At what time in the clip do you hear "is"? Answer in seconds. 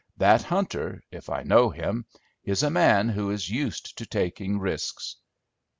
2.43-2.63, 3.29-3.51